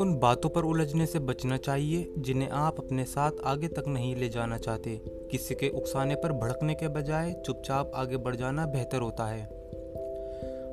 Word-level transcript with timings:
उन 0.00 0.18
बातों 0.22 0.50
पर 0.50 0.62
उलझने 0.62 1.06
से 1.06 1.18
बचना 1.18 1.56
चाहिए, 1.56 2.14
जिन्हें 2.18 2.48
आप 2.48 2.78
अपने 2.78 3.04
साथ 3.04 3.30
आगे 3.44 3.68
तक 3.68 3.84
नहीं 3.88 4.16
ले 4.16 4.28
जाना 4.28 4.58
चाहते। 4.58 5.00
किसी 5.30 5.54
के 5.54 5.68
उकसाने 5.68 6.14
पर 6.14 6.32
भड़कने 6.32 6.74
के 6.74 6.88
बजाय 6.88 7.32
चुपचाप 7.46 7.92
आगे 7.94 8.16
बढ़ 8.16 8.36
जाना 8.36 8.66
बेहतर 8.66 9.00
होता 9.00 9.26
है। 9.26 9.44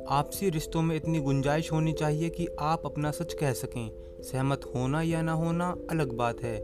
आपसी 0.10 0.50
रिश्तों 0.50 0.82
में 0.82 0.96
इतनी 0.96 1.20
गुंजाइश 1.20 1.72
होनी 1.72 1.94
चाहिए 1.94 2.30
कि 2.30 2.48
आप 2.60 2.82
अपना 2.86 3.12
सच 3.12 3.34
कह 3.34 3.54
सकें। 3.54 3.92
सहमत 4.22 4.62
होना 4.76 5.02
या 5.02 5.22
ना 5.22 5.32
होना 5.32 5.76
अलग 5.90 6.12
बात 6.12 6.44
है, 6.44 6.60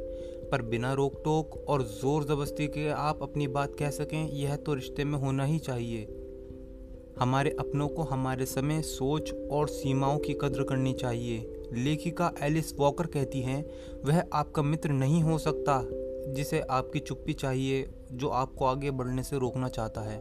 पर 0.52 0.62
बिना 0.62 0.94
रोक 0.94 1.22
टोक 1.24 1.66
और 1.70 1.84
ज़ोर 1.84 2.24
ज़बरदस्ती 2.24 2.68
के 2.68 2.90
आप 2.90 3.24
अपनी 3.24 3.48
बात 3.48 3.76
कह 3.76 3.90
सकें, 3.90 4.30
यह 4.30 4.56
तो 4.56 4.74
रिश्ते 4.74 5.04
में 5.04 5.20
होना 5.20 5.46
ही 5.46 5.60
चाहिए। 5.60 6.25
हमारे 7.20 7.56
अपनों 7.60 7.88
को 7.88 8.02
हमारे 8.02 8.46
समय, 8.46 8.82
सोच 8.82 9.34
और 9.52 9.68
सीमाओं 9.68 10.18
की 10.18 10.34
कद्र 10.34 10.64
करनी 10.64 10.94
चाहिए। 10.94 11.64
लेखिका 11.74 12.34
एलिस 12.42 12.80
वॉकर 12.80 13.08
कहती 13.08 13.42
हैं, 13.42 13.66
वह 14.06 14.24
आपका 14.34 14.62
मित्र 14.62 14.90
नहीं 14.90 15.24
हो 15.24 15.38
सकता 15.38 15.82
जिसे 16.34 16.60
आपकी 16.60 17.00
चुप्पी 17.00 17.34
चाहिए 17.34 17.90
जो 18.12 18.30
आपको 18.30 18.66
आगे 18.66 18.92
बढ़ने 18.92 19.24
से 19.24 19.38
रोकना 19.38 19.70
चाहता 19.70 20.02
है। 20.02 20.20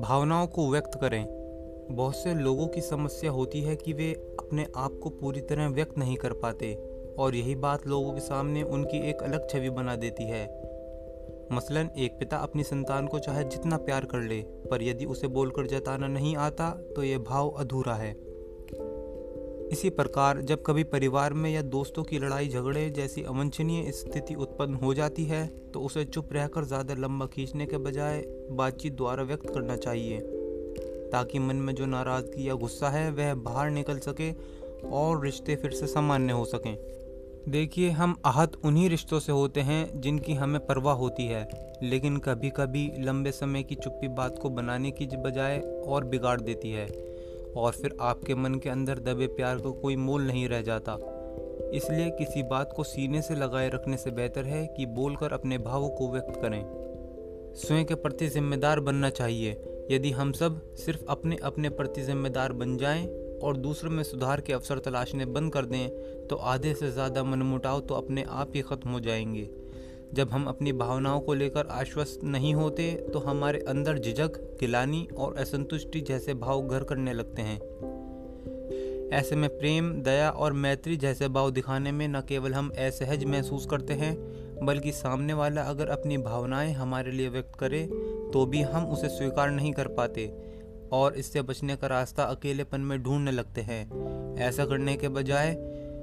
भावनाओं 0.00 0.46
को 0.46 0.70
व्यक्त 0.70 0.98
करें। 1.00 1.42
बहुत 1.90 2.16
से 2.16 2.34
लोगों 2.34 2.66
की 2.66 2.80
समस्या 2.80 3.30
होती 3.30 3.62
है 3.62 3.76
कि 3.76 3.92
वे 3.92 4.12
अपने 4.12 4.66
आप 4.76 5.00
को 5.02 5.10
पूरी 5.10 5.40
तरह 5.40 5.68
व्यक्त 5.68 5.98
नहीं 5.98 6.16
कर 6.16 6.32
पाते 6.32 6.74
और 7.18 7.34
यही 7.34 7.54
बात 7.54 7.86
लोगों 7.86 8.12
के 8.12 8.20
सामने 8.20 8.62
उनकी 8.62 9.10
एक 9.10 9.22
अलग 9.22 9.50
छवि 9.50 9.70
बना 9.70 9.96
देती 9.96 10.24
है। 10.24 10.71
मसलन, 11.52 11.90
एक 11.96 12.18
पिता 12.18 12.36
अपनी 12.38 12.62
संतान 12.64 13.06
को 13.06 13.18
चाहे 13.18 13.44
जितना 13.44 13.76
प्यार 13.78 14.04
कर 14.04 14.20
ले, 14.22 14.40
पर 14.70 14.82
यदि 14.82 15.04
उसे 15.06 15.28
बोलकर 15.28 15.66
जताना 15.68 16.06
नहीं 16.08 16.36
आता 16.38 16.70
तो 16.96 17.02
यह 17.02 17.18
भाव 17.20 17.48
अधूरा 17.50 17.94
है। 17.94 18.10
इसी 19.72 19.90
प्रकार, 19.90 20.40
जब 20.40 20.62
कभी 20.66 20.84
परिवार 20.84 21.32
में 21.34 21.50
या 21.50 21.60
दोस्तों 21.64 22.02
की 22.04 22.18
लड़ाई 22.18 22.48
झगड़े 22.48 22.88
जैसी 22.90 23.22
अवंछनीय 23.24 23.90
स्थिति 23.92 24.34
उत्पन्न 24.36 24.74
हो 24.74 24.92
जाती 24.94 25.24
है 25.24 25.46
तो 25.72 25.80
उसे 25.80 26.04
चुप 26.04 26.32
रहकर 26.32 26.64
ज़्यादा 26.64 26.94
लंबा 26.96 27.26
खींचने 27.26 27.66
के 27.66 27.78
बजाय 27.80 28.22
बातचीत 28.52 28.96
द्वारा 28.96 29.22
व्यक्त 29.22 29.48
करना 29.48 29.76
चाहिए, 29.76 30.20
ताकि 31.12 31.38
मन 31.38 31.56
में 31.58 31.74
जो 31.74 31.86
नाराज़गी 31.86 32.48
या 32.48 32.54
गुस्सा 32.56 32.88
है, 32.88 33.10
वह 33.10 33.34
बाहर 33.36 33.70
निकल 33.70 33.98
सके 34.00 34.30
और 34.90 35.24
रिश्ते 35.24 35.56
फिर 35.56 35.70
से 35.72 35.86
सामान्य 35.86 36.32
हो 36.32 36.44
सकें। 36.44 36.76
देखिए, 37.48 37.90
हम 37.90 38.16
आहत 38.24 38.52
उन्हीं 38.64 38.88
रिश्तों 38.88 39.20
से 39.20 39.32
होते 39.32 39.60
हैं 39.60 40.00
जिनकी 40.00 40.34
हमें 40.34 40.66
परवाह 40.66 40.94
होती 40.94 41.26
है। 41.26 41.72
लेकिन 41.82 42.16
कभी 42.16 42.50
कभी 42.50 42.92
लंबे 42.98 43.30
समय 43.30 43.62
की 43.62 43.74
चुप्पी 43.74 44.08
बात 44.08 44.38
को 44.38 44.50
बनाने 44.50 44.90
की 44.90 45.06
बजाय 45.06 45.58
और 45.86 46.04
बिगाड़ 46.04 46.40
देती 46.40 46.70
है। 46.70 46.86
और 47.56 47.72
फिर 47.72 47.96
आपके 48.00 48.34
मन 48.34 48.54
के 48.54 48.70
अंदर 48.70 48.98
दबे 48.98 49.26
प्यार 49.26 49.58
को 49.58 49.72
कोई 49.72 49.96
मोल 49.96 50.22
नहीं 50.22 50.48
रह 50.48 50.62
जाता। 50.62 50.92
इसलिए 51.74 52.10
किसी 52.10 52.42
बात 52.42 52.72
को 52.76 52.84
सीने 52.84 53.22
से 53.22 53.34
लगाए 53.34 53.68
रखने 53.68 53.96
से 53.96 54.10
बेहतर 54.10 54.44
है 54.44 54.66
कि 54.66 54.86
बोलकर 54.86 55.32
अपने 55.32 55.58
भावों 55.58 55.88
को 55.88 56.10
व्यक्त 56.10 56.40
करें। 56.42 56.64
स्वयं 57.54 57.84
के 57.84 57.94
प्रति 57.94 58.28
जिम्मेदार 58.28 58.80
बनना 58.80 59.10
चाहिए। 59.10 59.62
यदि 59.90 60.10
हम 60.10 60.32
सब 60.32 60.74
सिर्फ़ 60.74 61.00
अपने 61.08 61.36
अपने 61.36 61.68
प्रति 61.68 62.02
जिम्मेदार 62.02 62.52
बन 62.52 62.76
जाएँ 62.76 63.21
और 63.42 63.56
दूसरों 63.56 63.90
में 63.90 64.02
सुधार 64.04 64.40
के 64.40 64.52
अवसर 64.52 64.78
तलाशने 64.78 65.26
बंद 65.26 65.52
कर 65.52 65.64
दें 65.64 66.26
तो 66.28 66.36
आधे 66.36 66.74
से 66.74 66.90
ज़्यादा 66.90 67.24
मनमुटाव 67.24 67.80
तो 67.80 67.94
अपने 67.94 68.24
आप 68.30 68.52
ही 68.54 68.62
ख़त्म 68.62 68.90
हो 68.90 69.00
जाएँगे। 69.00 69.48
जब 70.14 70.30
हम 70.30 70.44
अपनी 70.44 70.72
भावनाओं 70.72 71.20
को 71.20 71.34
लेकर 71.34 71.66
आश्वस्त 71.66 72.24
नहीं 72.24 72.54
होते 72.54 72.90
तो 73.12 73.18
हमारे 73.18 73.58
अंदर 73.68 73.98
झिझक, 73.98 74.32
गिलानी 74.60 75.06
और 75.16 75.36
असंतुष्टि 75.36 76.00
जैसे 76.00 76.34
भाव 76.34 76.68
घर 76.68 76.84
करने 76.84 77.12
लगते 77.12 77.42
हैं। 77.42 77.60
ऐसे 79.10 79.36
में 79.36 79.48
प्रेम, 79.50 79.90
दया 79.94 80.30
और 80.30 80.52
मैत्री 80.52 80.96
जैसे 80.96 81.28
भाव 81.28 81.50
दिखाने 81.50 81.92
में 81.92 82.06
न 82.08 82.20
केवल 82.20 82.54
हम 82.54 82.70
असहज 82.78 83.24
महसूस 83.24 83.66
करते 83.66 83.94
हैं, 83.94 84.14
बल्कि 84.64 84.92
सामने 84.92 85.32
वाला 85.32 85.62
अगर 85.62 85.88
अपनी 85.88 86.18
भावनाएँ 86.18 86.72
हमारे 86.72 87.12
लिए 87.12 87.28
व्यक्त 87.28 87.58
करे 87.58 87.82
तो 88.32 88.44
भी 88.46 88.62
हम 88.62 88.86
उसे 88.86 89.08
स्वीकार 89.08 89.50
नहीं 89.50 89.72
कर 89.72 89.88
पाते। 89.88 90.26
और 90.92 91.14
इससे 91.14 91.42
बचने 91.42 91.76
का 91.76 91.86
रास्ता 91.86 92.24
अकेलेपन 92.24 92.80
में 92.80 93.02
ढूँढने 93.02 93.30
लगते 93.30 93.60
हैं। 93.60 94.36
ऐसा 94.40 94.64
करने 94.64 94.96
के 94.96 95.08
बजाय 95.08 95.50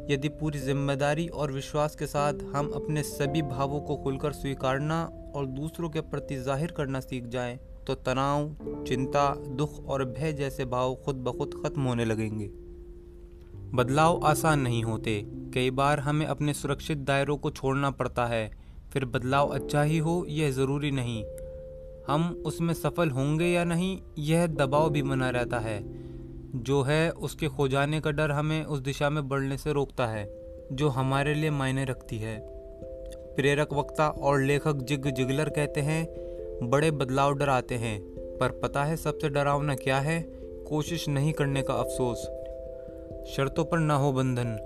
यदि 0.09 0.29
पूरी 0.29 0.59
ज़िम्मेदारी 0.59 1.27
और 1.27 1.51
विश्वास 1.51 1.95
के 1.95 2.05
साथ 2.07 2.33
हम 2.55 2.69
अपने 2.75 3.03
सभी 3.03 3.41
भावों 3.41 3.81
को 3.81 3.95
खुलकर 3.95 4.31
स्वीकारना 4.31 5.03
और 5.35 5.45
दूसरों 5.47 5.89
के 5.89 6.01
प्रति 6.01 6.35
ज़ाहिर 6.35 6.71
करना 6.71 6.99
सीख 6.99 7.25
जाएँ, 7.25 7.57
तो 7.87 7.95
तनाव 7.95 8.83
चिंता 8.87 9.33
दुख 9.49 9.85
और 9.85 10.05
भय 10.05 10.33
जैसे 10.33 10.65
भाव 10.65 10.95
खुद 10.95 11.15
ब 11.15 11.37
खुद 11.37 11.61
खत्म 11.63 11.81
होने 11.81 12.05
लगेंगे। 12.05 12.49
बदलाव 13.73 14.19
आसान 14.25 14.59
नहीं 14.59 14.83
होते। 14.83 15.21
कई 15.53 15.71
बार 15.71 15.99
हमें 15.99 16.25
अपने 16.25 16.53
सुरक्षित 16.53 16.97
दायरों 16.97 17.37
को 17.37 17.51
छोड़ना 17.51 17.91
पड़ता 17.91 18.25
है। 18.25 18.49
फिर 18.93 19.05
बदलाव 19.05 19.49
अच्छा 19.49 19.81
ही 19.81 19.97
हो 19.97 20.25
यह 20.29 20.51
ज़रूरी 20.51 20.91
नहीं। 20.91 21.23
हम 22.09 22.43
उसमें 22.45 22.73
सफल 22.73 23.09
होंगे 23.09 23.45
या 23.45 23.63
नहीं, 23.63 23.99
यह 24.17 24.47
दबाव 24.47 24.89
भी 24.89 25.01
बना 25.01 25.29
रहता 25.29 25.59
है। 25.59 25.83
जो 26.55 26.81
है, 26.81 27.11
उसके 27.11 27.47
खो 27.47 27.67
जाने 27.67 28.01
का 28.01 28.11
डर 28.11 28.31
हमें 28.31 28.63
उस 28.63 28.79
दिशा 28.79 29.09
में 29.09 29.29
बढ़ने 29.29 29.57
से 29.57 29.71
रोकता 29.71 30.07
है, 30.07 30.33
जो 30.71 30.89
हमारे 30.89 31.33
लिए 31.33 31.49
मायने 31.49 31.85
रखती 31.85 32.17
है। 32.17 32.39
प्रेरक 33.35 33.73
वक्ता 33.73 34.09
और 34.09 34.41
लेखक 34.41 34.75
जिग 34.75 35.07
जिगलर 35.07 35.49
कहते 35.49 35.81
हैं, 35.81 36.07
बड़े 36.69 36.91
बदलाव 36.91 37.33
डराते 37.33 37.75
हैं, 37.75 38.01
पर 38.37 38.59
पता 38.63 38.83
है 38.83 38.97
सबसे 38.97 39.29
डरावना 39.29 39.75
क्या 39.75 39.99
है? 39.99 40.21
कोशिश 40.69 41.09
नहीं 41.09 41.33
करने 41.33 41.61
का 41.61 41.73
अफसोस। 41.73 42.17
शर्तों 43.35 43.65
पर 43.65 43.79
ना 43.79 43.95
हो 43.95 44.11
बंधन। 44.11 44.57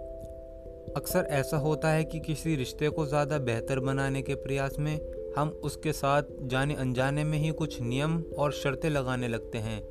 अक्सर 0.98 1.28
ऐसा 1.30 1.58
होता 1.58 1.90
है 1.90 2.03
कि 2.03 2.20
किसी 2.20 2.56
रिश्ते 2.56 2.90
को 2.90 3.06
ज़्यादा 3.06 3.38
बेहतर 3.38 3.80
बनाने 3.80 4.22
के 4.22 4.36
प्रयास 4.36 4.76
में 4.80 5.00
हम 5.38 5.50
उसके 5.50 5.92
साथ 5.94 6.24
जाने 6.42 6.74
अनजाने 6.74 7.24
में 7.24 7.38
ही 7.38 7.52
कुछ 7.52 7.82
नियम 7.82 8.24
और 8.38 8.52
शर्तें 8.52 8.90
लगाने 8.90 9.28
लगते 9.28 9.58
हैं। 9.58 9.82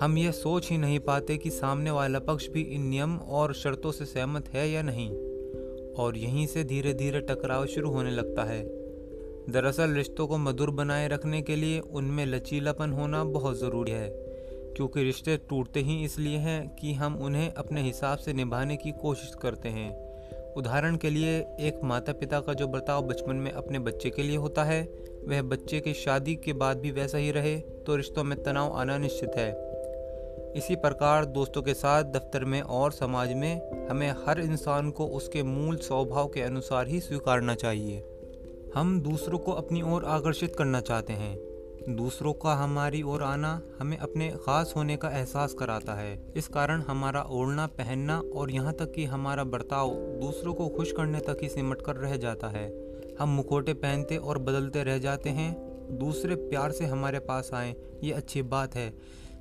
हम 0.00 0.18
यह 0.18 0.30
सोच 0.30 0.70
ही 0.70 0.78
नहीं 0.78 0.98
पाते 0.98 1.36
कि 1.38 1.50
सामने 1.50 1.90
वाला 1.90 2.18
पक्ष 2.18 2.48
भी 2.48 2.62
इन 2.62 2.82
नियम 2.82 3.16
और 3.16 3.54
शर्तों 3.54 3.92
से 3.92 4.04
सहमत 4.04 4.48
है 4.48 4.70
या 4.70 4.82
नहीं। 4.82 5.10
और 5.94 6.16
यहीं 6.16 6.46
से 6.46 6.64
धीरे 6.64 6.94
धीरे 6.94 7.20
टकराव 7.20 7.66
शुरू 7.66 7.90
होने 7.90 8.10
लगता 8.10 8.44
है। 8.44 8.62
दरअसल 9.50 9.90
रिश्तों 9.90 10.26
को 10.26 10.38
मधुर 10.38 10.70
बनाए 10.70 11.08
रखने 11.08 11.42
के 11.42 11.56
लिए 11.56 11.80
उनमें 11.80 12.26
लचीलापन 12.26 12.92
होना 12.92 13.24
बहुत 13.24 13.58
ज़रूरी 13.58 13.92
है, 13.92 14.10
क्योंकि 14.76 15.02
रिश्ते 15.02 15.36
टूटते 15.36 15.80
ही 15.80 16.04
इसलिए 16.04 16.36
हैं 16.36 16.76
कि 16.76 16.92
हम 16.94 17.16
उन्हें 17.16 17.52
अपने 17.54 17.82
हिसाब 17.82 18.18
से 18.18 18.32
निभाने 18.32 18.76
की 18.76 18.92
कोशिश 18.92 19.34
करते 19.42 19.68
हैं। 19.68 20.09
उदाहरण 20.56 20.96
के 20.96 21.10
लिए, 21.10 21.38
एक 21.60 21.80
माता 21.84 22.12
पिता 22.12 22.40
का 22.40 22.52
जो 22.52 22.66
बर्ताव 22.66 23.02
बचपन 23.02 23.36
में 23.36 23.50
अपने 23.52 23.78
बच्चे 23.78 24.10
के 24.10 24.22
लिए 24.22 24.36
होता 24.36 24.64
है, 24.64 24.82
वह 25.28 25.42
बच्चे 25.42 25.80
की 25.80 25.94
शादी 25.94 26.34
के 26.34 26.52
बाद 26.52 26.78
भी 26.78 26.90
वैसा 26.90 27.18
ही 27.18 27.30
रहे 27.30 27.58
तो 27.58 27.96
रिश्तों 27.96 28.24
में 28.24 28.42
तनाव 28.42 28.72
आना 28.72 28.98
निश्चित 28.98 29.30
है। 29.36 29.50
इसी 30.56 30.76
प्रकार, 30.76 31.24
दोस्तों 31.24 31.62
के 31.62 31.74
साथ, 31.74 32.04
दफ्तर 32.04 32.44
में 32.44 32.60
और 32.60 32.92
समाज 32.92 33.32
में, 33.32 33.88
हमें 33.88 34.10
हर 34.26 34.40
इंसान 34.40 34.90
को 34.90 35.06
उसके 35.06 35.42
मूल 35.42 35.76
स्वभाव 35.76 36.28
के 36.28 36.42
अनुसार 36.42 36.88
ही 36.88 37.00
स्वीकारना 37.00 37.54
चाहिए। 37.54 38.04
हम 38.74 39.00
दूसरों 39.00 39.38
को 39.38 39.52
अपनी 39.52 39.82
ओर 39.82 40.04
आकर्षित 40.04 40.56
करना 40.56 40.80
चाहते 40.80 41.12
हैं। 41.12 41.49
दूसरों 41.88 42.32
का 42.32 42.54
हमारी 42.54 43.02
ओर 43.02 43.22
आना 43.22 43.60
हमें 43.80 43.96
अपने 43.98 44.28
ख़ास 44.30 44.72
होने 44.76 44.96
का 44.96 45.08
एहसास 45.08 45.54
कराता 45.54 45.94
है। 45.94 46.32
इस 46.36 46.48
कारण 46.48 46.82
हमारा 46.82 47.22
ओढ़ना, 47.22 47.66
पहनना 47.66 48.18
और 48.34 48.50
यहाँ 48.50 48.72
तक 48.72 48.92
कि 48.92 49.04
हमारा 49.04 49.44
बर्ताव 49.44 49.90
दूसरों 50.20 50.54
को 50.54 50.68
खुश 50.68 50.92
करने 50.92 51.20
तक 51.20 51.38
ही 51.42 51.48
सिमट 51.48 51.82
कर 51.82 51.96
रह 51.96 52.16
जाता 52.16 52.48
है। 52.48 52.68
हम 53.20 53.28
मुखोटे 53.28 53.74
पहनते 53.74 54.16
और 54.16 54.38
बदलते 54.38 54.82
रह 54.82 54.98
जाते 54.98 55.30
हैं, 55.30 55.52
दूसरे 55.98 56.34
प्यार 56.34 56.72
से 56.72 56.86
हमारे 56.86 57.18
पास 57.18 57.50
आए, 57.54 57.74
ये 58.04 58.12
अच्छी 58.12 58.42
बात 58.42 58.74
है। 58.74 58.90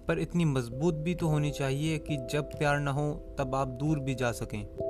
पर 0.07 0.19
इतनी 0.19 0.45
मज़बूत 0.45 0.95
भी 0.95 1.15
तो 1.15 1.27
होनी 1.27 1.51
चाहिए 1.51 1.97
कि 1.97 2.17
जब 2.31 2.43
प्यार 2.43 2.79
ना 2.79 2.91
हो, 2.91 3.35
तब 3.39 3.55
आप 3.55 3.67
दूर 3.67 3.99
भी 3.99 4.15
जा 4.15 4.31
सकें। 4.31 4.88